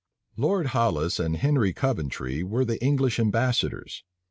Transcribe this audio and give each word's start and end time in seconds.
Lord 0.35 0.65
Hollis 0.73 1.19
and 1.19 1.37
Henry 1.37 1.73
Coventry 1.73 2.41
were 2.41 2.65
the 2.65 2.83
English 2.83 3.19
ambassadors. 3.19 4.03